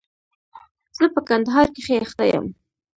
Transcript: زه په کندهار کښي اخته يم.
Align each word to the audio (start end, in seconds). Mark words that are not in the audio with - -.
زه 0.97 1.05
په 1.13 1.21
کندهار 1.29 1.67
کښي 1.75 1.95
اخته 2.03 2.23
يم. 2.33 2.45